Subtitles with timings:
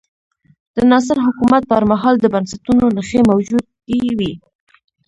[0.75, 4.33] د ناصر حکومت پر مهال د بنسټونو نښې موجودې وې.